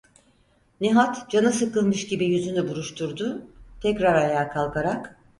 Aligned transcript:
Nihat 0.81 1.29
canı 1.31 1.51
sıkılmış 1.53 2.07
gibi 2.07 2.25
yüzünü 2.25 2.69
buruşturdu, 2.69 3.41
tekrar 3.81 4.15
ayağa 4.15 4.49
kalkarak: 4.49 5.17